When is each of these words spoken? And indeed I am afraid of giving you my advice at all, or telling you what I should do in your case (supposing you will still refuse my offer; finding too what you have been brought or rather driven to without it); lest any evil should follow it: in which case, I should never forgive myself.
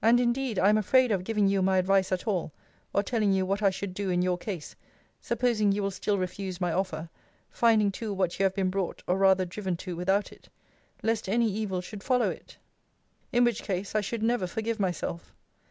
And 0.00 0.18
indeed 0.18 0.58
I 0.58 0.70
am 0.70 0.78
afraid 0.78 1.12
of 1.12 1.22
giving 1.22 1.46
you 1.46 1.60
my 1.60 1.76
advice 1.76 2.12
at 2.12 2.26
all, 2.26 2.50
or 2.94 3.02
telling 3.02 3.30
you 3.30 3.44
what 3.44 3.60
I 3.62 3.68
should 3.68 3.92
do 3.92 4.08
in 4.08 4.22
your 4.22 4.38
case 4.38 4.74
(supposing 5.20 5.70
you 5.70 5.82
will 5.82 5.90
still 5.90 6.16
refuse 6.16 6.62
my 6.62 6.72
offer; 6.72 7.10
finding 7.50 7.92
too 7.92 8.14
what 8.14 8.38
you 8.38 8.44
have 8.44 8.54
been 8.54 8.70
brought 8.70 9.02
or 9.06 9.18
rather 9.18 9.44
driven 9.44 9.76
to 9.76 9.94
without 9.96 10.32
it); 10.32 10.48
lest 11.02 11.28
any 11.28 11.50
evil 11.52 11.82
should 11.82 12.02
follow 12.02 12.30
it: 12.30 12.56
in 13.32 13.44
which 13.44 13.62
case, 13.62 13.94
I 13.94 14.00
should 14.00 14.22
never 14.22 14.46
forgive 14.46 14.80
myself. 14.80 15.34